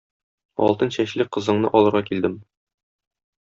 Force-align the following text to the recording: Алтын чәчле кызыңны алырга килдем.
Алтын 0.67 0.93
чәчле 0.95 1.29
кызыңны 1.37 1.73
алырга 1.81 2.05
килдем. 2.11 2.41